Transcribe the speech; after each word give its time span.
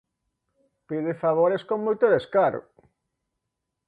Pide 0.87 1.11
favores 1.23 1.61
con 1.69 1.79
moito 1.85 2.05
descaro. 2.15 2.59